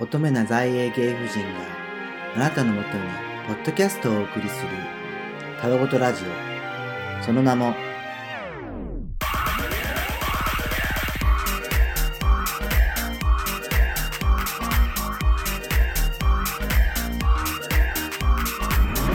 [0.00, 1.48] 乙女な在英芸婦人が
[2.34, 3.04] あなたのもとに
[3.46, 4.68] ポッドキャストをお送りする
[5.60, 7.22] たわごとラジオ。
[7.22, 7.72] その名も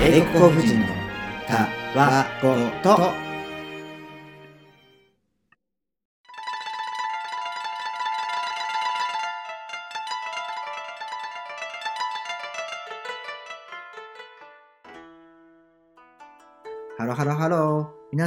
[0.02, 0.88] 英国婦人の
[1.46, 3.29] たわごと。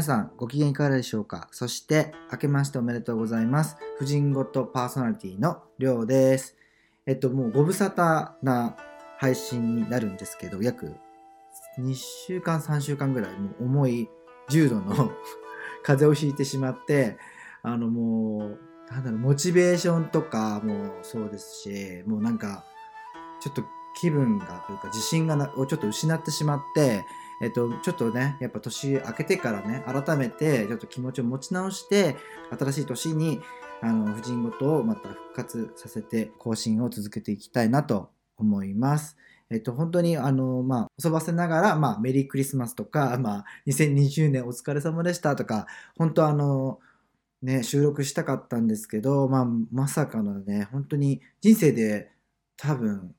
[0.03, 1.47] 皆さん、ご機嫌いかがでしょうか？
[1.53, 3.77] そして、明けましておめでとうございます。
[4.01, 6.57] 婦人ごとパーソナリティのりょうです。
[7.07, 8.77] えっと、もうご無沙汰な
[9.19, 10.93] 配信になるんですけど、約
[11.79, 14.09] 2週間、3週間ぐらい、もう重い
[14.49, 15.13] 重度の
[15.87, 17.17] 風邪をひいてしまって、
[17.63, 18.57] あのも
[18.89, 22.65] う、なんだろう、モチベーションとかもそうですし、もうなんか、
[23.41, 23.63] ちょっと
[24.01, 27.05] 気分がというか自信がなをちょっと失ってしまって、
[27.43, 32.17] えっと、ちょっとね、やっぱ年明けてからね、改めてちょっと気持ちを持ち直して、
[32.57, 33.41] 新しい年に、
[33.81, 39.17] あの、婦人ごとをまた復活させて、更新を続けていきたいなと思います。
[39.51, 45.67] えっと、本当に、あの、まあ、遊ばせながら、まあ、メリークリスマスとか、まあ、2020年お疲れ様でしたとか、
[45.99, 46.79] 本当あの、
[47.43, 52.13] ね、収録したかったんですけど、まあ、まさかのね、本当に人生で
[52.57, 53.17] 多分、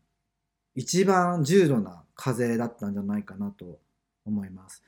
[0.75, 3.82] 一番重度な風邪だったんじゃないかなと
[4.25, 4.83] 思います。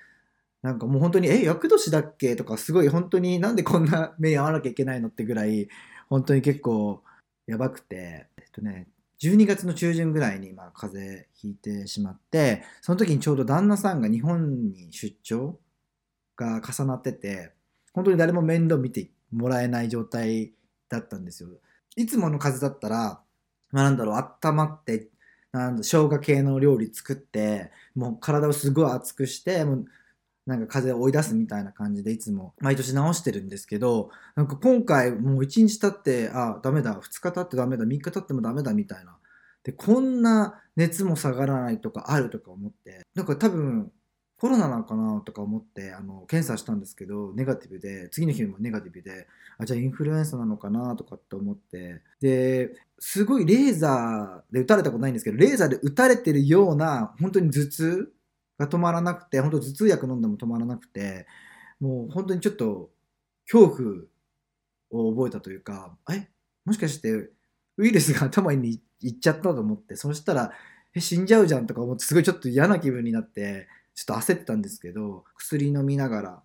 [0.61, 2.35] なんかもう本当に、え、厄年だっけ？
[2.35, 5.09] とか、すごい本当になんでこんな 目に遭わなきゃいけないの？
[5.09, 5.69] ってぐらい、
[6.09, 7.03] 本当に結構
[7.47, 8.87] やばくて、えっとね、
[9.19, 15.59] 12月の中旬ぐらいにまあ風邪ひいてしまって、その時にちょうど旦那さんが日本に出張
[16.35, 17.53] が重なってて、
[17.93, 20.53] 本当に誰も面倒見てもらえない状態
[20.89, 21.49] だったんですよ。
[21.95, 23.21] いつもの風邪だったら、
[23.71, 25.09] まあなんだろう、温まって、
[25.55, 29.85] なんだ生姜系の料理作って、もう体をすごい熱くして、もう
[30.45, 39.17] なんか風邪を追い出すみたいな感じでいつも毎年直してるんですけど、なんか今回もう1日経って、あ、ダメだ、2日経ってダメだ、3日経ってもダメだみたいな。
[39.63, 43.91] で、こんな熱も下がらないとかあるとか思って、なんか多分
[44.45, 49.25] コロナなのかなとか思って、あの、検査したんですけど、ネガティブで、次の日もネガティブで、
[49.57, 58.13] あ、じゃあインフルエンザなのかなとかって思って、で、すごいレーザーで打たれたことないんですけど、レーザーで打たれてるような、本当に頭痛
[58.59, 61.25] が止まらなくて、本当頭痛薬飲んでも止まらなくて、
[61.79, 62.91] もう本当にちょっと
[63.51, 63.75] 恐
[64.91, 66.27] 怖を覚えたというか、え、
[66.65, 67.31] もしかしてウ
[67.87, 70.51] イルスが頭にいっちゃったと思って、そしたら、
[70.93, 76.43] え、死んじゃうじゃんとか思って、すごいちょっと嫌な気分になって、ちょっと焦ってたんですけど、薬飲みながら、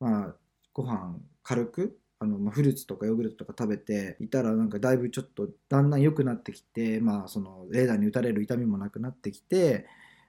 [0.00, 0.34] まあ、
[0.72, 9.86] ご飯軽く、あの、まあ、フルーツとかヨーグルトとか食べていたら、なんかだいぶちょっとだんだん良くなってきて、まあ、その、レーダーに打たれる痛みもなくなってきて、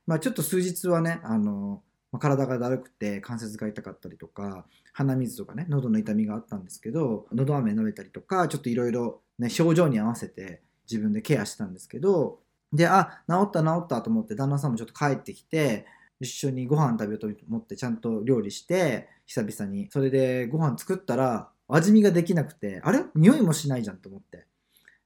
[0.08, 12.40] まあ、ちょっと数日はね、あの、ま体がだるくて関節が痛かったりとか、鼻水とかね、喉の痛みがあったんですけど、喉飴飲めたりとか、ちょっといろいろね、症状に合わせて自分でケアしてたんですけど、
[12.74, 15.86] で、あ、治った治ったと思って、旦那さんもちょっと帰ってきて、
[16.22, 19.90] 一緒にご飯食べようと思ってちゃんと料理して久々に。
[19.92, 23.04] それでご飯作ったら味見ができなくてあれ？
[23.16, 24.46] 匂いもしないじゃんと思って。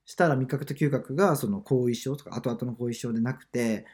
[0.04, 3.86] したら味覚と嗅覚がその後遺症とか後々の後遺症でなくて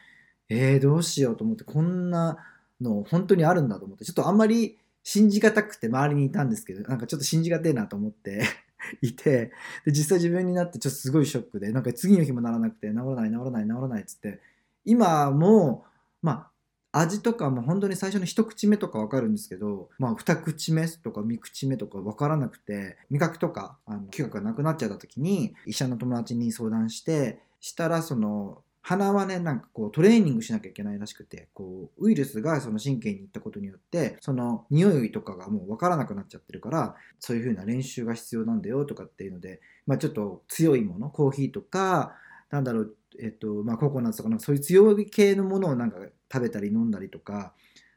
[0.49, 2.37] えー、どうしようと思ってこんな
[2.81, 8.43] の本当にあるんだと思ってちょっとあんまり信じがたくて周りにいたんですけどなんかちょっと信じがてえなと思って
[9.01, 9.51] いて
[9.85, 14.39] で実際自分になってちょっとすごいショックでなんか次の日もならなくて治らない治らない治らないっつって
[14.85, 15.85] 今も
[16.21, 16.51] まあ
[16.95, 42.13] 味とかも本当に最初の一口目とか分かるんですけど、まあ、二口目とか三口目とか分からなくて味覚とかあの嗅覚がなくなっちゃった時に医者の友達に相談してしたらその鼻はねなんかこうトレーニングしなきゃいけないらしくてこうウイルスがその神経に行ったことによってその匂いとかがもう分からなくなっちゃってるからそういう風な練習が必要なんだよとかっていうので、まあ、ちょっと強いものコーヒーとか
[42.51, 45.97] なんだろうえっとまあ、ココナッツとかなんかそういう強い系のものをなんか
[46.33, 47.53] 食べたり飲んだりとか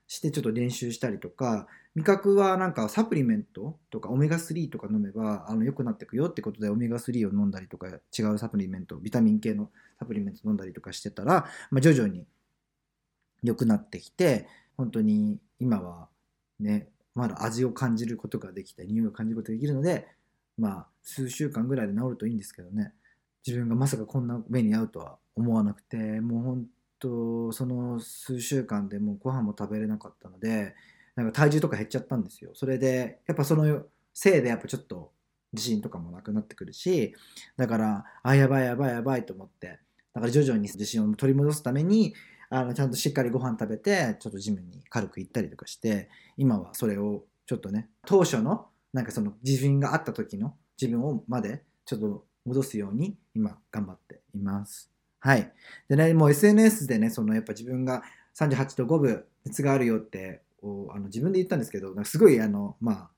[0.06, 12.26] してちょっと練習したりとか味覚はなんかサプリメントとかオメガ3とか飲めばあの良くなってくよってことでオメガ3を飲んだりとか違うサプリメントビタミン系のサプリメント飲んだりとかしてたら、まあ、徐々に
[13.42, 14.46] 良くなってきて
[14.76, 16.08] 本当に今は
[16.60, 20.06] ねまだ味を感じることができて匂いを感じることができるので
[20.58, 22.92] まあ数週間ぐらいで治るといいんですけどね
[23.46, 26.66] 自分がまさかこんな目に遭うとは思わなくてもう本
[26.98, 30.74] 当その数週間でもうご飯も食べれなかったので
[31.14, 32.50] なんか体重とか減っちゃったんですよ。
[32.54, 35.12] それでやっぱそのせいでやっぱちょっと
[35.52, 37.14] 自信とかもなくなってくるし
[37.56, 39.78] だからあやばいやばいやばいと思って
[40.14, 42.14] だから徐々に自信を取り戻すために
[42.48, 54.95] あのちゃんとしっかりご飯食べてちょっとジムに軽く行ったりとかして今はそれをちょっとね当初のなんかその自信があった時の自分をまでちょっと戻すように今頑張っています。
[55.26, 55.52] はい。
[55.88, 58.02] でねもう SNS でねそのやっぱ自分が
[58.38, 63.10] 38度5分熱があるよってあの自分で言ったんですけどすごいあのまあ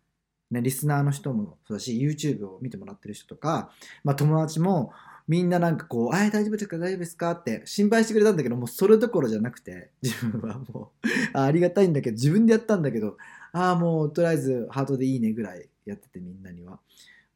[0.50, 3.70] ね、リスナーの人もそうだし、YouTube を見てもらってる人とか、
[4.02, 4.92] まあ、友達も
[5.26, 6.78] みんななんかこう、あ大丈夫ですか？
[6.78, 7.32] 大丈夫ですか？
[7.32, 13.18] って心配してくれたんだけど、もうそれどころじゃなくて、自分はもうあ、ありがたいんだけど、自分でやったんだけど、
[13.52, 16.80] ああ、もうとりあえずハートでいいねぐらいやっててみんなには。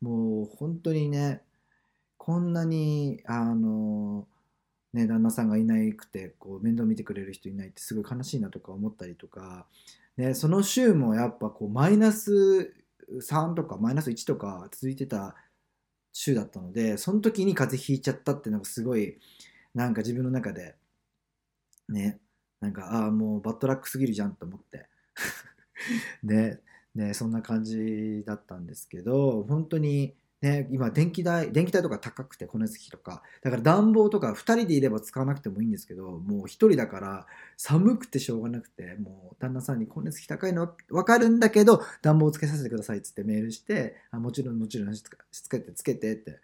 [0.01, 1.43] もう本当にね、
[2.17, 4.27] こんなに、あの、
[4.93, 9.67] ね、旦那さんがいなくて、こう、面倒見てくれる人いないってすごい悲しいなとか思ったりとか、
[10.17, 12.75] ね、その週もやっぱこう、マイナス
[13.21, 15.35] 3とかマイナス1とか続いてた
[16.13, 19.19] 週だったのでその時に風邪ひいちゃったっていうのがすごい
[19.75, 20.77] なんか自分の中で
[21.89, 22.19] ね
[22.61, 24.87] なんかああもうバッドラックすぎるじゃんと思って。
[26.23, 26.61] で、
[26.95, 33.23] ね、そんな感じだったんですけど本当にね、今電気代、電気代とか高くて、光熱費とか。
[33.43, 40.75] だから暖房とか2人でいれば使わなくてもいいんですけど、もう1人だから寒くてしょうがなくて、もう旦那さんに光熱費高いの？
[40.89, 46.41] 分かるんだけど、暖房つけさせてくださいっつってメールして、あもちろんもちろんしつけてつけてって。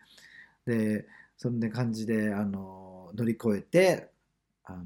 [0.64, 1.06] で、
[1.36, 4.10] そんな感じで、あの、乗り越えて、
[4.64, 4.84] あの、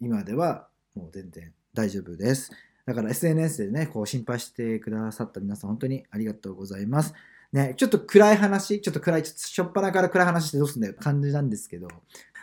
[0.00, 2.52] 今ではもう全然大丈夫です。
[2.86, 7.12] だから SNS でね、こう心配してくださった皆さん、本当にありがとうございます。
[7.52, 11.88] ね、ちょっと暗い話、ちょっと暗い、ちょっとしょっぱなから暗い話してどうすんだよ感じなんですけど、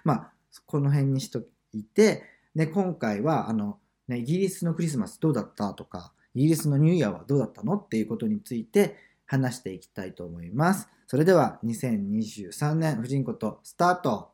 [0.03, 0.31] まあ、
[0.65, 2.23] この辺にしといて、
[2.55, 8.95] ね、今回は、あの、ね、イギリスのクリスマスどうだったとか、イギリスのニューイヤーはどうだったのっていうことについて
[9.25, 10.89] 話していきたいと思います。
[11.07, 14.31] それでは、2023年、婦人ことスタート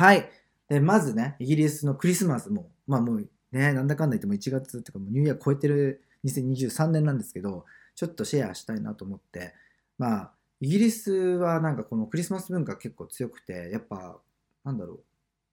[0.00, 0.30] はい。
[0.66, 9.52] で、まずね、イギリスのクリスマスも、まあもうね、なんだかんだ言っても1月っていうかもうニューイヤー超えてる2023年なんですけど、ちょっとシェアしたいなと思って、
[9.98, 10.32] まあ、
[10.62, 14.16] イギリスはなんかこのクリスマス文化結構強くて、やっぱ、
[14.64, 15.00] なんだろう、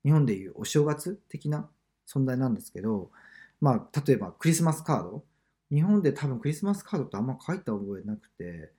[0.05, 1.67] 日本でいうお正月的な
[2.07, 3.11] 存在なんですけど、
[3.59, 5.25] まあ、例えばクリスマスカード。
[5.69, 8.71] 日本で多分クリスマスカードってあんま書いた覚えなくて、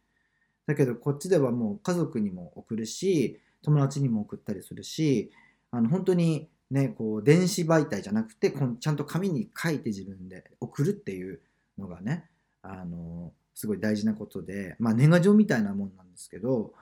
[0.66, 5.30] だけどこっちではもう家族にも送るし友達にも送ったりするし
[5.70, 11.40] あの本当にねこう電子媒体じゃなくてこのちゃんと紙に書いて自分で送るっていう
[11.78, 12.24] のがね
[12.62, 16.72] あのすごい大事なことでまあ年賀状みたいなもんなんですけど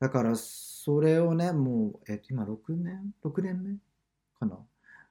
[0.00, 3.70] だからそれをねもう、えっと、今6年？6年目
[4.38, 4.58] かな？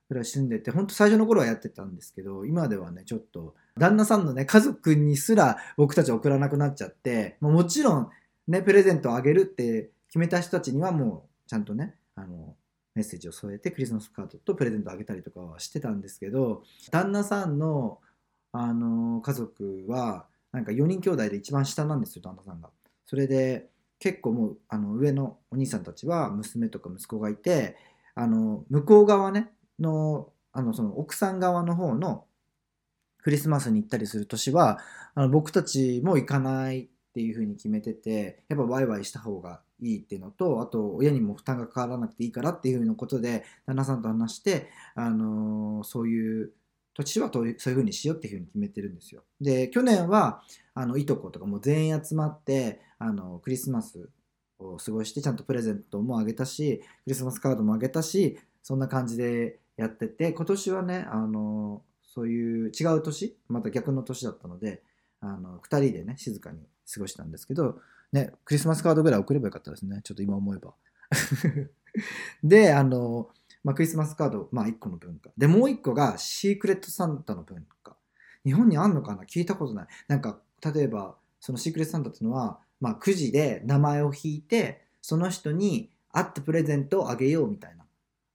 [0.09, 8.09] ぐらい住んでて本当最初の頃はやってたんですけど今ではねちょっと旦那さんのね、家族にすら僕たち送らなくなっちゃって、まあもちろん
[8.47, 12.55] ね、プレゼントをあげるって決めた人たちにはもうちゃんとね、あの、
[12.95, 17.99] メッセージを添えてクリスマスカードとプレゼントあげたりとかはしてたんですけど、旦那さんの、
[18.51, 22.69] あの、家族は、なんか4人兄弟で一番下なんですよ、旦那さんが。
[23.05, 23.69] それで、
[23.99, 27.77] 結構もう、あの、上のお兄さんたちは娘とか息子がいて、
[28.15, 32.25] あの、向こう側ね、の、あの、その奥さん側の方の
[33.23, 34.79] クリスマスに行ったりする年は
[35.15, 46.51] あの僕たちも行かないっていうふうに決めててやっぱワイワイした方がいいっていうのとあと親にも負担がかからなくていいからっていうふうなことで旦那さんと話して、あのー、そういう
[46.93, 49.23] 土地はそういうふうにしようっていうふうに決めてるんですよ。
[49.41, 50.41] で去年は
[50.73, 54.09] あのいとことかも全員集まってあのクリスマス
[54.59, 64.83] を過ごしてちゃんとプレゼントもあげたしクリスマスカードもあげたしそんな感じでやってて今年はねあのそういう違う年また逆の年だったので
[65.19, 66.59] あの2人でね静かに
[66.91, 67.79] 過ごしたんですけど、
[68.13, 69.99] ね、クリスマスカードぐらい送ればよかったですね。
[70.03, 70.73] ちょっと今思えば。
[72.43, 73.29] であの、
[73.63, 75.31] まあ、クリスマスカード、まあ、1個の文化。
[75.35, 77.97] でもう1個がシークレットサンタの文化。
[78.45, 79.23] 日本にあんのかな？
[79.23, 79.87] 聞いたことない。
[80.07, 80.39] なんか
[80.73, 87.83] 例えばそのシークレットサンタっていうのは、まあ、くじで名前を引いてその人に会ったプレゼントをあげようみたいな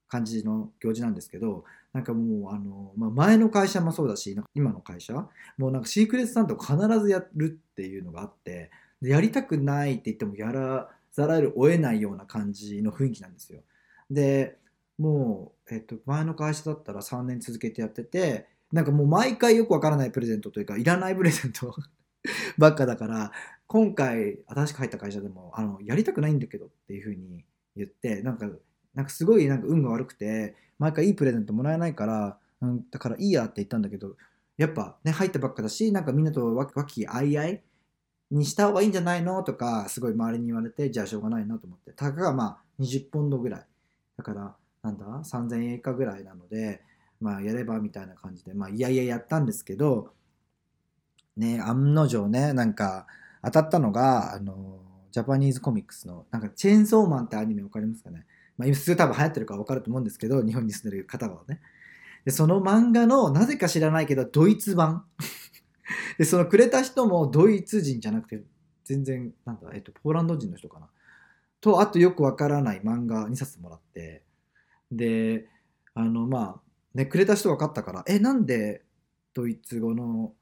[0.08, 5.12] 感じの行事なんですけどなんかもうあの、まあ、前の会社もそうだし今の会社
[5.56, 8.70] もうなんかシークレットサンタを必ずやるっていうのがあって
[9.00, 13.60] でやりたくないって言ってもやらざるを得ないような感じの雰囲気なんですよ。
[14.10, 14.58] で
[14.98, 21.74] もう、えっと、前の会社だったら3年続けてやっててなんかもう毎回よくわからないプレゼントというかいらないプレゼント
[22.58, 23.32] ばっかだから
[23.66, 27.44] 今回新しく入った会社でもあのやりたくないんだけどっていうふうに
[27.76, 28.50] 言ってなんか
[28.94, 34.16] なんかすごいなんか運が悪くて毎回いいプレゼントもらえないから、うん、だからいいやって言ったんだけど
[34.56, 37.62] やっぱね入ったばっかだしなんかみんなと和気あいあい
[38.30, 39.42] にした方がいいんじゃないの？
[39.42, 41.92] とかすごい周りに言われてじゃあしょうがないなと思って。
[41.92, 43.66] たかがまあ20ポンドぐらい。
[44.16, 46.82] だからなんだ3000円以下ぐらいなので
[47.20, 50.12] まあやればみたいな感じでまあいやいややったんですけど
[51.36, 53.06] ね案の定ねなんか
[53.44, 54.78] 当たったのがあの
[55.10, 58.26] ジャパニーズコミックスのなんかチェーンソーマンってアニメわかりますかね？
[58.56, 61.60] まあ今すぐ多分流行ってるからわかると思うんですけど日本に住んでる方はね。
[62.24, 65.04] でその漫画のなぜか知らないけどドイツ版。
[66.18, 68.42] でそのくれた人もドイツ人じゃなくて
[68.84, 70.88] 全然なんだえっとポーランド人の人かな。
[71.60, 74.22] とあとよくわからない漫画2冊もらって。
[74.90, 75.46] で
[75.94, 76.62] あのまあ
[76.94, 78.84] ねくれた人分かったからえなんで
[79.34, 80.34] ドイツ語の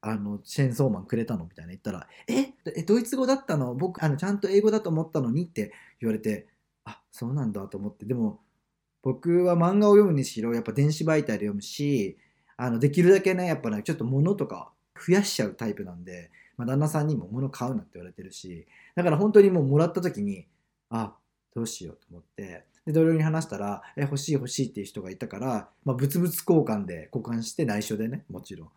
[0.00, 1.44] あのチェーンソーマンくれたの？
[1.44, 3.74] みたいな言ったらええドイツ語だったの？
[3.74, 6.48] 僕あのちゃんと英語だと思ったのにって言われて
[6.84, 8.04] あそうなんだと思って。
[8.04, 8.40] でも
[9.02, 12.18] 僕は漫画を読むにしろやっぱ電子媒体で読むし
[12.62, 20.46] あのできるだけねやっぱねちょっと物とか増やしちゃうタイプなんで、まあ、旦那さんにも物買うなって言われてるしだから本当にもうもらった時に
[20.88, 21.12] あ
[21.56, 28.68] どうしようと思ってで同僚に話したらえ欲しい欲しいっていう人がいたから、まあ、物々交換で交換して内緒でねもちろん。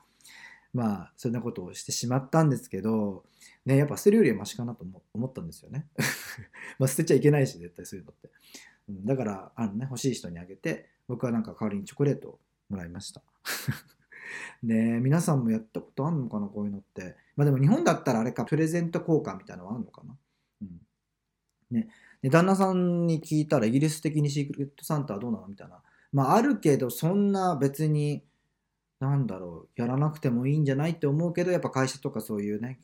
[0.73, 3.23] まあそんなことをしてしまったんですけど
[3.65, 5.85] ねやっぱ捨てるよりはマシかなと思思ったんですよね。
[6.79, 8.29] まあ捨てちゃいけないし絶対そういうのって、
[8.89, 12.39] うん、だからあのね欲しい人にあげて僕はなんか代わりにチョコレートを
[12.69, 13.21] もらいました。
[14.63, 17.15] ね皆さんもやったことあるのかなこういうのって。
[17.35, 20.17] まあでも日本だったらあれかプレゼント交換みたいなのはあるのかな。
[20.61, 20.81] うん。
[21.71, 21.89] ね。
[22.21, 25.81] で旦那さんに聞いたらイギリス的にシークレットサンタはどうなのみたいな。
[26.11, 28.23] まああるけどそんな別に
[28.99, 32.79] なんだろうやらなくてもいいんじゃないって思うけどやっぱ会社とかそういうね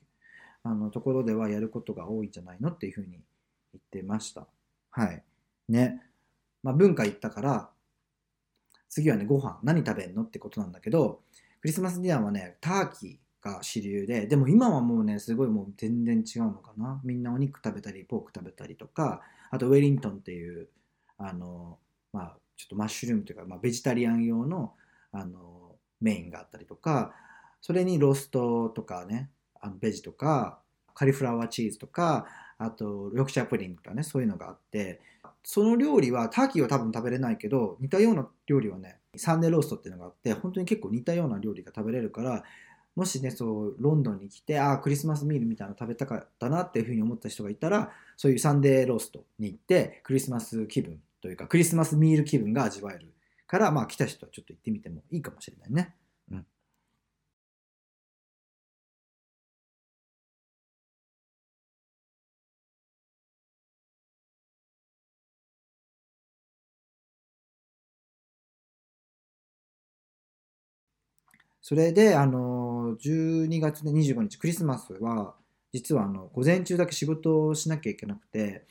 [0.63, 3.11] あのところではやることが多いんじゃないのっていうふうに
[3.73, 4.47] 言ってました。
[4.91, 5.23] はい。
[5.69, 6.03] ね。
[6.61, 7.69] まあ文化言ったから
[8.91, 11.21] 次はねご飯何食べんのってことなんだけど
[11.61, 17.01] クリスマスディナーはねターキーが主流ででも今はもうねすごいもう全然違うのかな。
[17.03, 20.67] みんなお肉食べたりポーク食べたりとかあとウェリントンっていう
[21.17, 21.79] あの
[22.13, 24.73] まあちょっとマッシュルームというか、まあ、ベジタリアン用の
[25.11, 27.13] あのメインがあったりとか
[27.61, 29.29] それにローストとかね
[29.59, 30.59] あのベジとか
[30.93, 32.25] カリフラワーチーズとか
[32.57, 34.99] あと緑茶プリンとかねそういうのがあって
[35.43, 42.43] その料理はターキーは多分食べれないけど似たような料理はねサンデーローストっていうのがあって本当に結構似たような料理が食べれるから
[42.95, 53.13] もしねそうロンドンに来てああクリスマスミールみたいなの食べたかったなっていうふうに思った人がいたらそういうサンデーローストに行ってクリスマス気分というかクリスマスミール気分が味わえる
[53.47, 55.95] からまあ来た人はちょっと行ってみてもいいかもしれないね。
[71.61, 75.35] それで、あの、12月の25日、クリスマスは、
[75.73, 78.65] 実はあの午前中だけ仕事をしなきゃいけなくて、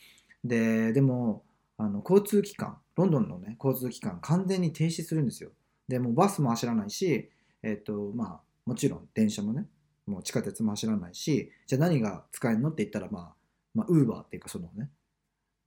[0.44, 1.44] で、でも、
[1.78, 5.50] あの交通機関、ロンドンのね、交通機関、完全に停止するんですよ。
[5.88, 7.30] で、もうバスも走らないし、
[7.62, 9.66] えっ、と、まあ、もちろん電車もね、
[10.06, 13.34] もう地下鉄も走らないし、じゃあ何が使えるのって言ったら、まあ、
[13.74, 14.90] まあ、ウーバーっていうか、そのね、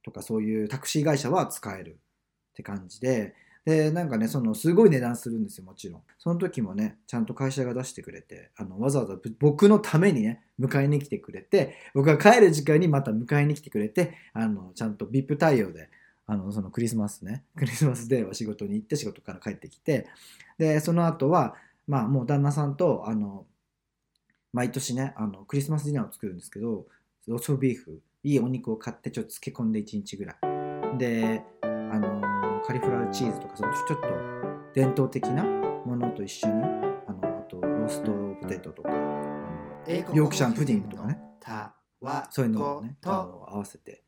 [0.04, 3.34] とかそういうタクシー会社は使えるって感じで、
[3.66, 6.02] で、なんかね、その、すごい値段するんですよ、もちろん。
[6.20, 15.90] その時もね、ちゃんと会社が出してくれて、あの、わざわざ僕のためにね、迎えに来てくれて、僕が帰る時間にまた迎えに来てくれて、あの、ちゃんと VIP 対応で、
[16.26, 20.08] あの、そのクリスマスね、 クリスマスデーは仕事に行って、仕事から帰ってきて、
[20.58, 21.56] で、その後は、
[21.88, 23.46] まあ、もう旦那さんと、あの、
[24.52, 26.86] 毎年ね、あの、クリスマスディナーを作るんですけど、
[27.28, 30.98] ローストビーフ、いいお肉を買って、ちょっと漬け込んで1日ぐらい。
[30.98, 32.33] で、あの、
[32.66, 34.08] カリフラワーチーズとかそのちょっと
[34.74, 38.90] 伝統的なものと一緒にあのあとローストポテトとか
[40.14, 41.20] ヨークシャンプディングとかね。
[42.32, 44.04] そういうのをね合わせて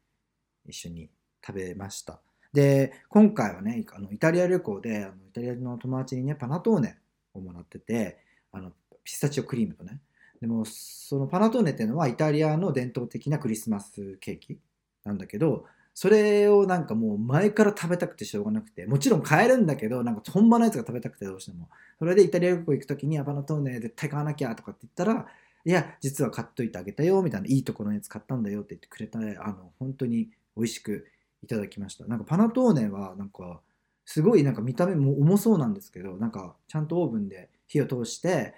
[0.65, 1.09] 一緒に
[1.45, 2.21] 食べました。
[2.53, 6.97] で今回はねあのイタリア旅行であのイタリアの友達にねパナトーネ
[7.33, 8.19] をもらってて
[8.53, 8.71] あの
[9.03, 10.00] ピスタチオクリームとね。
[10.39, 14.59] でもそのパナトーネっていうのはイタリアの伝統的なクリスマスケーキ
[15.03, 15.65] なんだけど
[15.97, 21.69] それをなんかもう前から食べたくてしょうがなくて、もちろん買えるんだけど、なんか本場のやつが食べたくてどうしても。
[21.97, 25.25] それでイタリア旅行行くときにアバナトーネ絶対買わなきゃとかって言ったら、
[25.63, 29.23] いや、実は買っといてあげたよ、みたいな、いいところのやつ買ったんだよって言ってくれた、あ
[29.53, 31.07] の、本当に美味しく
[31.41, 32.05] いただきました。
[32.05, 33.61] なんかパナトーネはなんか、
[34.03, 38.53] すごいなんか見た目も重そうなんですけど、なんかちゃんとオーブンで火を通して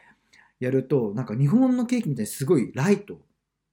[0.59, 3.21] やると、なんか日本のケーキみたいにすごいライト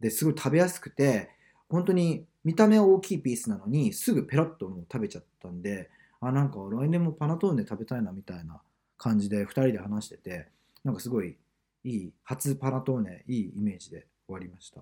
[0.00, 1.30] ですごい食べやすくて、
[1.68, 8.60] 本当に見た目は大きいピースなのにすぐペロッともう食べちゃったんであなんか来年もパナトーネ食べたいなみたいな
[8.98, 10.46] 感じで2人で話してて
[10.84, 11.36] なんかすごい
[11.84, 14.80] いい初パナトーネいいイメージで終わりました。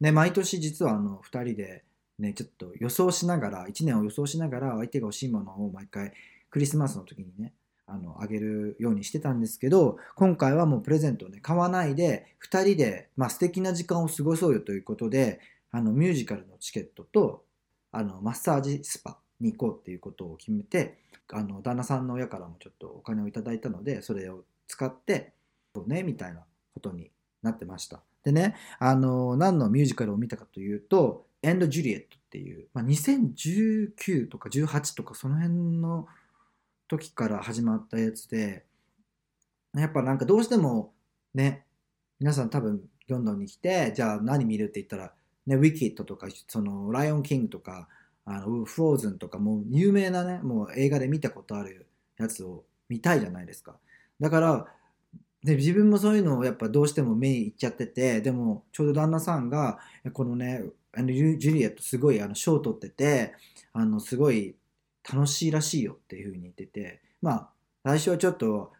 [0.00, 1.84] ね毎年実はあの2人で
[2.18, 6.12] ねちょっと予想しながら1年を予想しながら相手が欲しいものを毎回
[6.50, 7.52] クリスマスの時にね
[7.86, 15.40] あのあげるようにしてたんですけど今回はもうプレゼントをね買わないで2人で、まあ、素敵な時間を過ごそうよということで
[15.74, 17.42] あのミュージカルのチケットと
[17.90, 20.98] あのマッサージスパに行こうっていうことを決めて
[21.32, 25.32] あの旦那さんの親からもちょっとお金をいただいたのでそれを使って
[25.74, 27.10] そうねみたいなことに
[27.42, 28.00] なってました。
[28.22, 36.06] でねあの何のミュージカルを見たかというと「エンド・ジュリエット」っていう、まあ、2019とか18とかその辺の
[36.86, 38.64] 時から始まったやつで
[39.74, 40.94] やっぱなんかどうしても
[41.34, 41.66] ね
[42.20, 45.12] 皆さん多分ロンドンに来てじゃあ何見るって言ったら
[45.46, 47.88] ね、ウィキッドとか、その、ライオンキングとか、
[48.24, 51.86] あの、フローズンとか、もう有名なね、もう映画で見たことある
[52.18, 53.76] やつを見たいじゃないですか。
[54.20, 54.66] だから、
[55.44, 59.78] で自分もそういうのをやっぱどうしても目いっちゃってて、でもちょうど旦那さんが、
[60.14, 63.34] このね、あのジュリエットすごいあの賞を取ってて、
[63.74, 64.56] あの、すごい
[65.12, 67.50] 楽しいらしいよっていうふうに言ってて、まあ、
[67.84, 68.72] 最初はちょっと、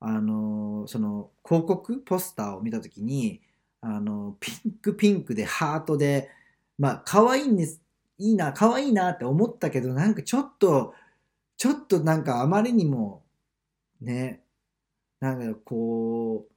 [0.00, 3.42] あの、その広告、ポスターを見たときに、
[3.80, 6.30] あの、ピンクピンクでハートで、
[6.78, 7.82] まあ、可愛いんです。
[8.18, 10.94] いいな、可愛いなって思ったけど、なんかちょっと、
[11.56, 13.24] ちょっとなんかあまりにも、
[14.00, 14.42] ね、
[15.20, 16.52] なんかこう、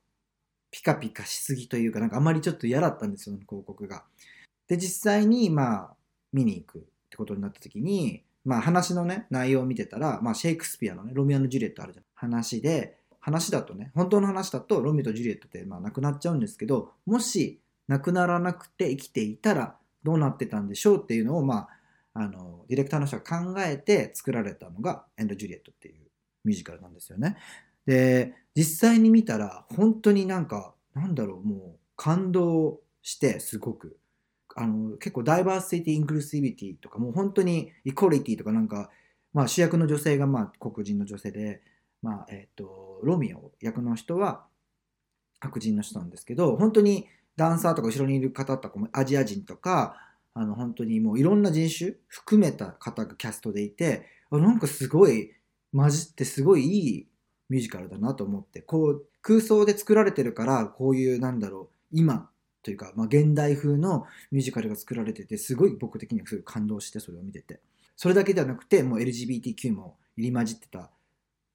[0.71, 4.05] ピカピカしすぎというか、なんかあまりちょっと嫌だったんですよ、広告が。
[4.67, 5.95] で、実際に、まあ、
[6.33, 12.05] 見に行くってことになった時に、まあ話のね、内容を見てたら、まあシェイクスピアのね、ロミアのジュリエットあるじゃん。
[12.15, 21.67] 話で、話だとね、本当の話だとロミオとジュリエットってまあ亡くなっちゃうんですけど、もし亡くならなくて生きていたらどうなってたんでしょうっていうのを、ま
[22.13, 26.05] あ、あの、ディレクターの人が考えて作られたのがエンド・ジュリエットっていう
[26.45, 27.37] ミュージカルなんですよね。
[27.85, 33.97] で、実際に見たら本当になんか、なんだろう、もう感動してすごく。
[34.55, 38.89] あの結構ダイバーシティ・インクルーシビティとかもう本当にイコリティとかなんか、
[39.31, 41.61] まあ、主役の女性がまあ黒人の女性で
[42.01, 44.45] まあえっ、ー、とロミオ役の人は
[45.39, 49.95] 白人の人なんですけど本当にダンサーとか後ろにいる方とかもアジア人とか
[50.33, 55.31] あの本当にもういろんな人種含めた方がキャストでいてなんかすごい
[55.75, 57.07] 混じってすごいいい
[57.49, 62.29] ミュージカルだなと思ってこう空想で作られてるからこういうなんだろう今
[62.61, 67.59] というか、まあ、現代風のミュージカルが作られててすごい僕的にはすごい感動してそれを見てて。
[67.95, 70.89] それだけではなくてもう LGBTQ も入り混じってた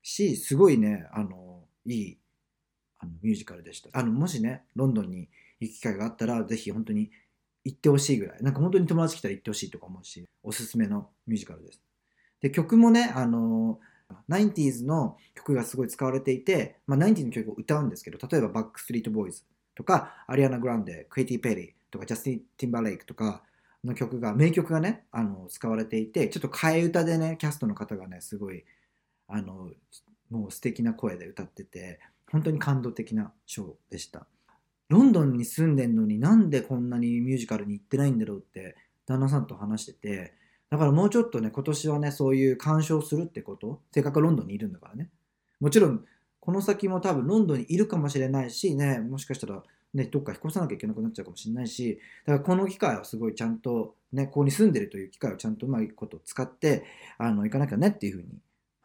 [0.04, 2.18] し、すごいね、あの、いい
[2.98, 3.88] あのミュージカルでした。
[3.92, 5.28] あの、もしね、ロンドンに
[5.60, 7.10] 行く機会があったら、ぜひ本当に
[7.64, 8.42] 行ってほしいぐらい。
[8.42, 11.80] なんか本当に友達来たら行ってほしいとか思うし、おすすめのミュージカルです。
[12.40, 13.80] で、曲もね、あの、
[14.28, 19.42] 90s の曲がすごい使われていて、まあ、90s の曲を歌うんですけど、例えばバックストリートボーイズ
[19.74, 23.42] とか、アリアナ・グランデ、クイティ・ペリーとか、ジャスティン・ティンバーレイクとか
[23.82, 28.64] の曲が、名曲がね、あの使われていて、ちょっと替え歌でね、キャストの方がね、すごい
[29.34, 29.68] あの
[30.30, 31.98] もう素敵な声で歌ってて
[32.30, 34.26] 本当に感動的なショーでした。
[34.88, 40.34] ロンドンに住んでんのになんでこんなにミュージカルに行ってないんだろうって旦那さんと話してて
[40.70, 45.10] だからもうちょっとね今年はねそういう鑑賞するってことせっかくロンドンにいるんだからね。
[45.58, 46.04] もちろん
[46.38, 49.62] この先も多分ロンドンにいるかもしれないしねもしかしたら
[49.94, 56.84] ね、どっか引っ越さなきゃいけなくなっちゃうかもしれないし、だからこの機会はすごいちゃんと、ね、ここに住んでるという機会をちゃんとうまいこと使って、
[57.16, 58.28] あの、行かなきゃねっていうふうに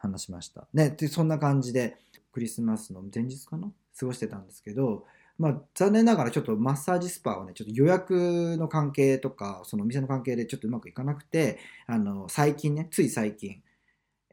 [0.00, 0.66] 話しました。
[0.72, 1.96] ね、でそんな感じで
[2.32, 3.70] クリスマスの前日かな？
[3.98, 5.04] 過ごしてたんですけど、
[5.38, 13.62] まあ、残念ながらちょっとマッサージスパはね、ちょっと予約の関係とか、そのお店の関係でちょっとうまくいかなくて、あの、最近ね、つい最近、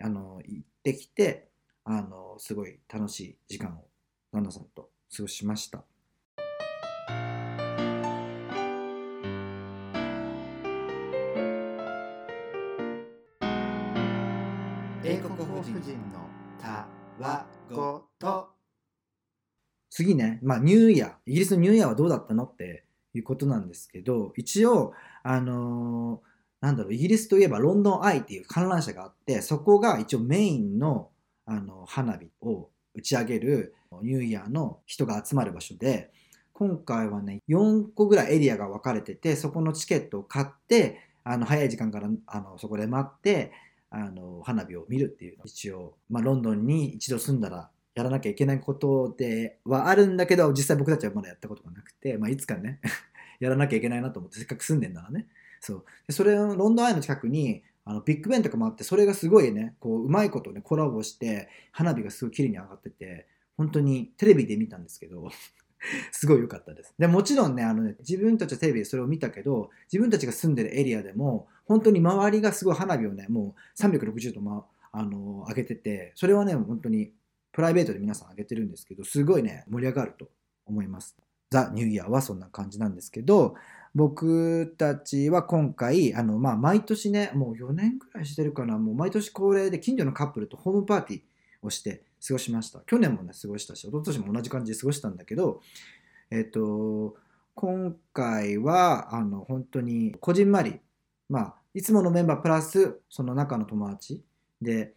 [0.01, 1.49] あの、行ってきて、
[1.83, 3.85] あの、すごい楽しい時間を
[4.31, 5.83] 旦那さんと過ごしました。
[15.73, 16.27] 人の
[16.59, 16.87] た
[17.19, 18.49] わごと。
[19.89, 31.09] 次ね、まあ、ニューイヤーイギリスのニューイヤーはどうだったのっていうことなんですけど一応あのー、なんだろうイギリスといえばロンドンアイっていう観覧車があってそこが一応メインの
[31.45, 36.11] あの花火を打ち上げるニューイヤーの人が集まる場所で
[36.51, 43.51] 今回はね4個ぐらいエリアが分かれててそこのチケットを買ってあの早い時間からあのそこで待って
[43.89, 52.79] あの花火を見るっていう一応、まあ、ロンドンに一度住んだらやらなきゃいけないことではあるんだけど実際僕たちはまだやったことがなくて、まあ、いつかね
[53.39, 55.27] やらなきゃいけないなと思ってせっかく住んでんならね。
[55.59, 55.85] そう。
[56.07, 65.29] でそれのロンドンアイの近くにあのビッグベンとかもあってそれがすごいねこううまいことねコラボして花火がすごい綺麗に上がってて本当にテレビで見たんですけど
[66.11, 66.93] すごい良かったです。
[66.99, 77.11] でもちろんねあのね自分たちはテレビでそれを見たけど自分たちが住んでるエリアでも本当に周りがすごい花火をねもう360度、ま、あの上げててそれはね本当に
[77.51, 80.29] プライベートで皆さん上げてるんですけどすごいね盛り上がると
[80.65, 81.15] 思います。
[81.49, 83.55] ザ・ニューイヤーはそんな感じなんですけど
[83.95, 91.21] 僕たちは今回あの、まあ、毎年ねもう4年くらいしてるかなもう毎年恒例で近所のカップルとホームパーティー
[91.61, 92.79] をして過ごしました。
[92.81, 95.61] 去年もね過ごしたし一昨年も同じ感じで過ごしたんだけど
[96.31, 97.15] えっと
[97.55, 100.79] 今回はあの本当にこじんまり
[101.29, 104.23] まあいつものメンバープラスその中の友達
[104.61, 104.93] で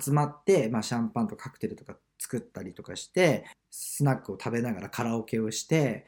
[0.00, 6.06] 集まって、まあ、シャンパンとカクテルとか作ったりとかしてスナックを食べながらカラオケをして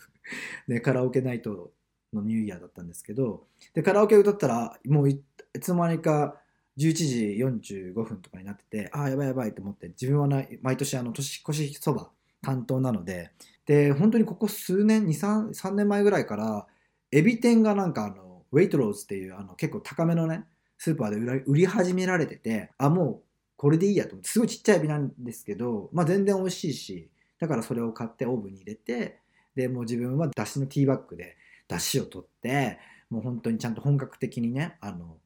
[0.66, 1.72] でカラオケナイト
[2.12, 5.22] のニューイヤーだったんですけどでカラオケ歌ったらもうい
[5.60, 6.40] つの間にか
[6.78, 12.10] 11時45分とかになっててああやばいやばいと思って自分はな毎年あの年越しそば
[12.40, 13.30] 担当なので
[13.66, 16.66] で本当にここ数年23 3年前ぐらいから
[17.10, 20.44] エビ天がなんかあのウェイトローズっていうあの結構高めのね
[20.78, 23.22] スーパーで売り始められててあもう
[23.56, 24.12] これでいいやと。
[24.12, 29.18] 思ってすごいちっちゃいエビなんですけど、まあ、全然美味しいしだからそれを買ってオーブンに入れて
[29.54, 31.36] でもう自分はだしのティーバッグで
[31.68, 32.78] だしを取って
[33.10, 35.16] もう本当にちゃんと本格的にねあの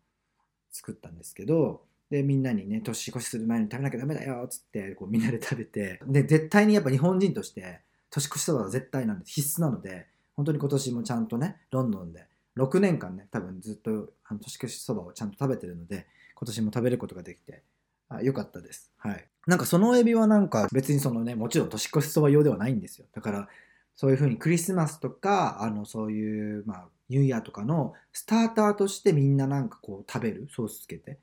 [0.70, 17.62] 作ったんですけどでみんなにね年越しする前に食べなきゃダメだよつってこうみんなで食べてで絶対にやっぱ日本人として年越しそばは絶対なんで必須なので本当に今年もちゃんとねロンドンで6年間ね多分ずっとあの年越しそばをちゃんと食べてるので今年も食べることができて
[18.08, 18.92] あ良かったです。
[18.98, 19.28] はい。
[19.46, 23.06] なんかそのエビはなんか別にそのねもちろん年越しそば用ではないんですよ。
[23.12, 23.48] だから
[23.94, 31.16] そういうふうにクリスマスとかあのそういうまあニューイヤーとかのスターターとしてみんななんかこう食べるソースつけてっ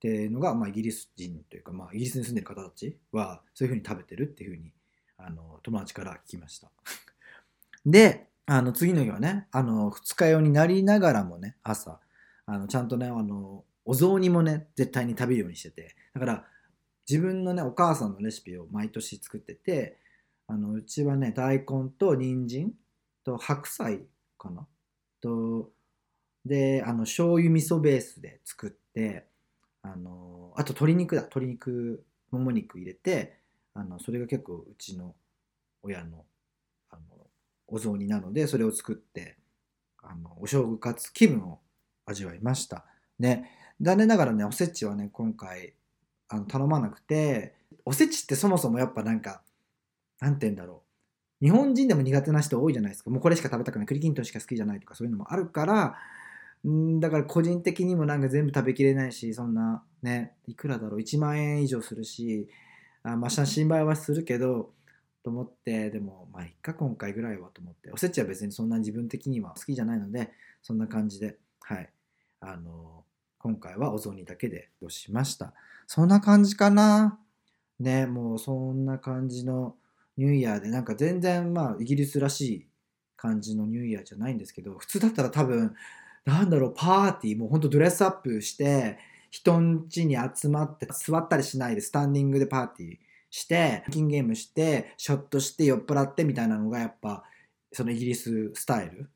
[0.00, 4.72] ていうのが、まあ、イギリス人というか、まあ、イギリスに住んでる方たちはそういうふうに食べてるっていうふうに
[5.18, 6.70] あの友達から聞きました。
[7.84, 12.00] であの次の日はねあの二日酔いになりながらもね朝
[12.46, 16.44] あのちゃんとねあのお雑煮もね絶対に食べるようにしててだから
[17.08, 19.98] 自分のねお母さんのレシピを毎年作ってて
[20.48, 22.72] あのうちはね大根と人参
[23.24, 24.00] と白菜
[24.36, 24.66] かな？
[25.20, 25.70] と
[26.44, 29.26] であの醤油味噌ベースで作って
[29.82, 31.22] あのあと鶏肉だ。
[31.22, 33.36] 鶏肉もも肉入れて
[33.74, 35.14] あのそれが結構うちの
[35.84, 36.24] 親のあの
[37.70, 39.36] お雑煮なのでそれを作って
[40.02, 41.60] あのお正月気分を
[42.06, 42.84] 味わいました。
[43.18, 43.44] で
[43.80, 45.74] 残念ながらねおせちはね今回
[46.28, 47.54] あの頼まなくて
[47.84, 49.42] おせちってそもそもやっぱなんか
[50.20, 50.82] なんて言うんだろ
[51.40, 51.44] う。
[51.44, 53.10] 日本人でも苦手な人多いじゃないですか。
[53.10, 53.86] もうこれしか食べたくない。
[53.86, 55.96] 栗きんとんしか好きじゃないとかそういうのもあるから
[56.68, 61.00] んだから個人的にもなんか全部食べきれないしそんなねいくらだろう。
[61.00, 62.48] 1万円以上するし
[63.02, 64.72] あまあ心配はするけど
[65.22, 67.90] と思ってでもまあいっか今回ぐらいはと思って。
[67.92, 70.30] おせちは別にそんな自分的には好きじゃないので
[70.62, 71.90] そんな感じではい。
[72.40, 73.04] あの
[73.38, 75.52] 今回はお雑煮だけでどしました。
[75.86, 77.18] そんな感じかな。
[77.78, 79.76] ねもうそんな感じの
[80.16, 82.66] ニューイヤーでなんか全然まあイギリスらしい
[83.16, 85.74] 感じのニューイヤーじゃないんですけど普通だったら多分
[86.24, 88.98] なんだろうパーティーもうほんとドレスアップして
[89.30, 92.98] 人ん家に集まって座ったりしないでスタンディングでパーティー
[93.30, 97.24] してキンゲームしてショットして酔っ払ってみたいなのがやっぱ
[97.72, 99.08] そのイギリススタイル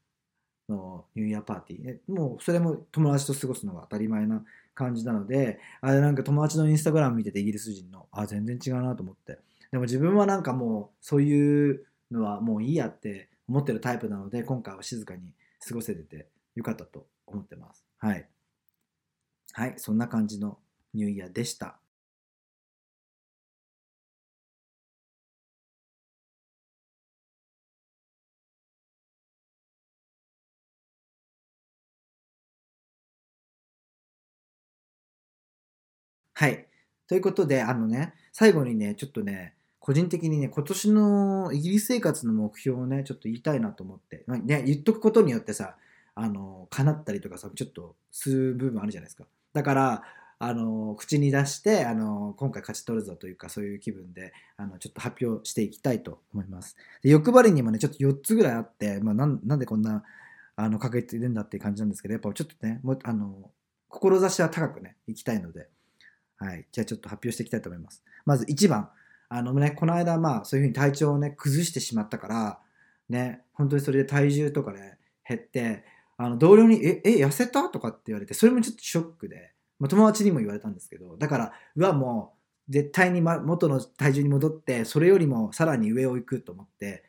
[0.68, 4.42] のニューイヤーパーティーもうそれも友達と過ごすのが当たり前な
[4.74, 9.38] 感じなのであれなんか友達のインスタグラム見ててイギリス人のあ全然違うなと思って
[9.70, 15.32] でも自分はなんかもうそういうのはもういいやって思ってるタイプなので今回は静かに
[15.66, 17.84] 過ごせててよかったと思ってます。
[17.98, 18.28] はい。
[19.52, 20.58] はい、そんな感じの
[20.94, 21.78] ニューイヤーでした。
[36.34, 36.66] はい。
[37.06, 45.76] ということで、あのね、最後にね、ちょっとね、個人的にね、今年のイギリス生活の目標をね、ちょっと言いたいなと思って、まあ、ね、言っとくことによってさ、
[46.16, 49.24] あの、叶ったりとかさ、ちょっと吸う部分あるじゃないですか。
[49.52, 50.02] だから、
[50.40, 56.76] あの、口に出して、あの、今回勝ち取るぞというか、そういう気分で、あの、ちょっと発表していきたいと思います。
[57.02, 60.02] で欲張りにもね、ちょっと4つぐらいあって、まあ、なんなんでこんな、
[60.56, 63.50] あの、かけてるんだっていう感じなんですけど、やっぱちょっとね、も、あの、
[63.88, 65.68] 志は高くね、いきたいので、
[66.44, 66.66] はい。
[66.70, 68.02] じゃあちょっと発表していきたいと思います。
[68.24, 68.90] まず1番。
[69.28, 72.60] あのね、この間、まあ、そういうふうに体調をね、崩してしまったから、
[73.08, 75.84] ね、本当にそれで体重とかね、減って、
[76.16, 82.34] あの同僚に「ええ痩せた?」とかって言われてそれもちょっとショックで、まあ、友達にも言われたんですけどだからうわも
[82.68, 87.04] う絶対にま元の体重に戻ってそれよりもさらに上を行くと思って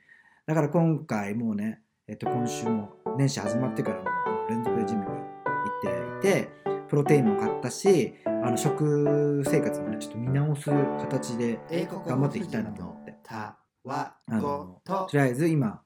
[0.46, 4.10] だから今回もうね、えっと、今週も年始始まってからも
[4.50, 5.14] 連続でジムに行
[6.20, 6.50] っていて
[6.90, 11.60] プロテインも買ったしあの食生活もねちょっと見直す形で
[12.06, 13.16] 頑張っていきたいなと思って。
[14.28, 15.82] あのとりあえず今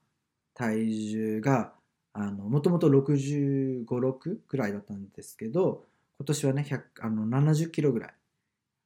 [0.53, 1.71] 体重が
[2.13, 5.85] もともと6 5 6くらいだったんですけど
[6.19, 8.13] 今年はね100あの70キロぐらい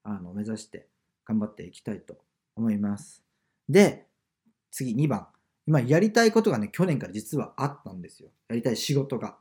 [0.04, 0.86] あの目指して
[1.26, 2.18] 頑張っていきたいと
[2.56, 3.24] 思います。
[3.68, 4.06] で
[4.70, 5.28] 次2番。
[5.66, 8.30] 今やりたいことがね去年から実はあったんですよ。
[8.50, 9.38] やりたい仕事が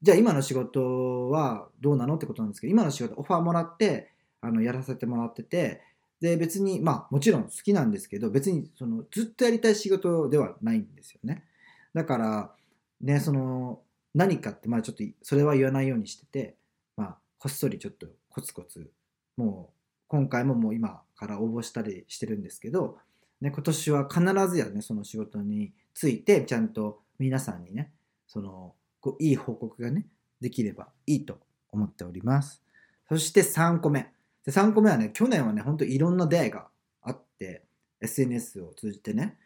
[0.00, 5.82] じゃあ今の仕事はどうなのってことなんですけど今の仕事オファーもらってあのやらせてもらってて
[6.20, 11.44] で別にまあもちろん好きなんですけど別にそのずっとやりたい仕事ではないんですよね。
[11.94, 12.52] だから
[13.00, 13.80] ねその
[14.14, 16.56] 何かってまあちょっとそれは言わないようにしてて
[16.96, 18.90] まあこっそりちょっとコツコツ
[19.36, 19.74] もう
[20.08, 22.98] 今回ももう今から応募したりしてるんですけど、
[23.40, 27.92] ね、今年は必ずやねその仕事についてちゃんと皆さんにね
[28.26, 30.06] そのこういい報告がね
[30.40, 31.38] できればいいと
[31.70, 32.62] 思っております。
[33.08, 34.12] そして3個目。
[34.44, 36.68] で3個目はね去年はねほんといろんな出会いが
[37.02, 37.62] あって
[38.00, 39.36] SNS を通じてね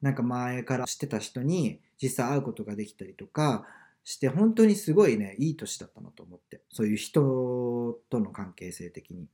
[0.00, 3.66] なんか前から知ってた人に実際会うことができたりとか
[4.04, 9.26] して本当にすごいねいい年だったなと思ってそういう人との関係性的に。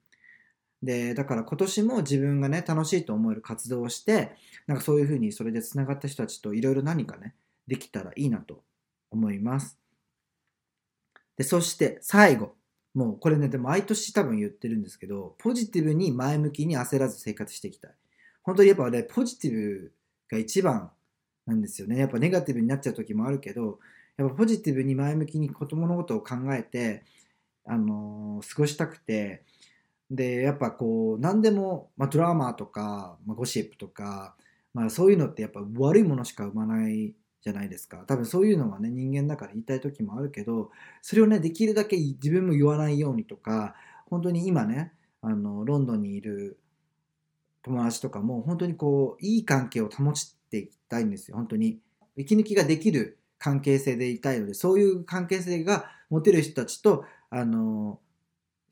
[0.80, 4.36] でだから今年も自分がね楽しいと思える活動をして
[4.68, 7.34] なんかそういうふうにそれでつながった人たちといろいろ何かね
[7.66, 8.62] できたらいいなと
[9.10, 9.78] 思います。
[11.36, 12.54] でそして最後。
[12.94, 17.90] もうこれねでも毎年多分言ってるんですけどポジティブに前向きに焦らず生活していきたい。
[18.42, 19.92] 本当にやっぱねポジティブ
[20.30, 20.90] が一番
[21.46, 21.98] なんですよね。
[21.98, 23.78] やっぱネガティブになっちゃう時もあるけど
[24.16, 27.04] やっぱポジティブに前向きに子供のことを考えて
[27.64, 29.44] あのー、過ごしたくて
[30.10, 34.34] でやっぱこう何でも、まあ、ドラマとか、まあ、ゴシップとか、
[34.72, 40.70] まあ、そういうのってやっぱ悪いものしか生まないじゃないですか多分そういうのはね人間だから言いたい時もあるけど
[41.02, 43.74] それをねできるだけ自分も言わないようにとか
[44.06, 46.58] 本当に今ねあのロンドンにいる
[47.62, 50.14] 友達とかも本当にこういい関係を保っ
[50.50, 51.78] ていきたいんですよ本当に
[52.16, 58.00] 息抜きができる関係性でいたいのでそういう関係性が持てる人たちとあの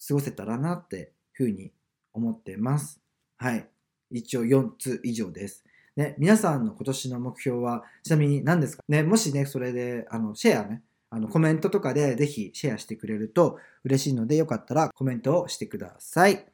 [0.07, 1.73] 過ごせたらなってふうに
[2.13, 3.01] 思ってます。
[3.37, 3.69] はい。
[4.11, 5.65] 一応4つ以上です。
[5.97, 8.83] ね、皆さんの今年の目標はちなみに何ですか？
[8.89, 16.47] ね、もしね、それで、あの、シェアね、あの、コメントとかでぜひシェアしてくれると嬉しいので、よかったらコメントをしてください。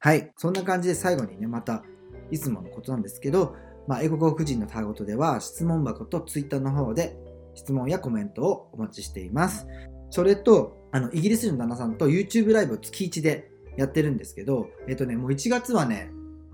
[0.00, 0.32] はい。
[0.36, 1.82] そんな感じで最後にね、また、
[2.30, 3.56] いつものことなんですけど、
[3.88, 7.16] まあ、英語国人のターゴトでは、質問箱と Twitter の方で
[7.54, 9.66] 質問やコメントをお待ちしています。
[10.10, 16.10] それと、あの、イギリス人の旦那さんと YouTube ライブを月1でやってるんですけど、えっとね、もう1月はね、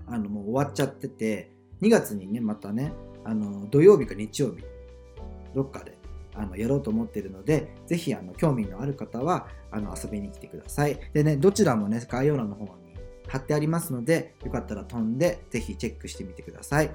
[0.07, 2.93] あの、もう終わっちゃってて、2月にね、またね、
[3.25, 4.63] あの、土曜日か日曜日、
[5.53, 5.97] どっかで
[6.35, 10.99] あのやろうと思ってるので、ぜひあの興味のある方はあの遊びに来てください。
[11.13, 12.84] でね、どちらもね、概要欄の方に
[13.27, 16.91] 貼ってありますので、よかったら飛んで、ぜひチェックしてみてください。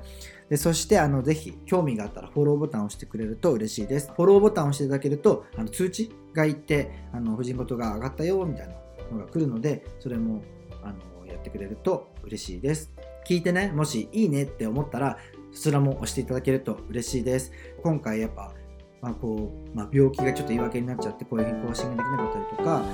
[0.49, 4.13] でそして、あの、ぜひ、興味があったらフォローボタンを押してくれると嬉しいです。
[4.17, 8.75] フォローボタンを押していただけると、あの通知がいって、あの、婦人事が上がったよ、みたいな
[9.13, 10.43] のが来るので、それも、
[10.83, 12.91] あの、やってくれると嬉しいです。
[13.27, 15.19] 聞いてね、もしいいねって思ったら、
[15.53, 17.53] そちらも押していただけると嬉しいです。
[17.83, 18.53] 今回やっぱ、
[19.01, 22.85] まあこうまあ、病気がちょっと言い訳になっちゃってこういう更新ができなかったりとか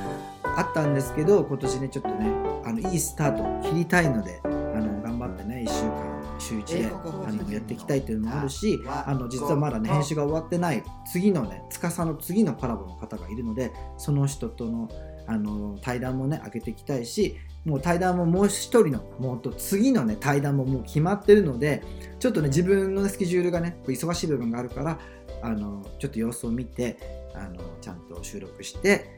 [0.57, 2.31] あったんですけど今年ねちょっとね
[2.65, 14.89] あのいいスタートを切りたいのであの頑張ってね1週間週1であのやっていきたいというのもあるしあの実はまだね編集が終わってない次のね司の次のコラボの方がいるのでその人との
[15.29, 21.83] あの対談もね上げていきたいしもう対談ももう一人のもうと次のね対談ももう決まってるので
[22.21, 25.01] ちょっとね自分のスケジュールがね忙しい部分があるから
[25.43, 26.97] あのちょっと様子を見て
[27.35, 29.16] あのちゃんと収録して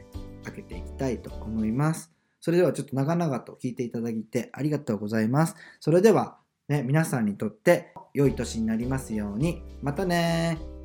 [0.50, 2.12] 開けていきたいと思います。
[2.40, 5.54] それではちょっと長々と聞いていただいてありがとうございます。
[5.80, 9.62] それでは、ね、皆さんにとって良い年になりますように。
[9.82, 10.77] またね